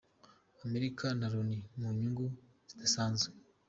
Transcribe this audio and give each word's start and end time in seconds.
Amerika 0.65 1.05
na 1.19 1.27
Loni 1.33 1.57
mu 1.79 1.87
nyungu 1.97 2.25
zidasanzwe. 2.69 3.27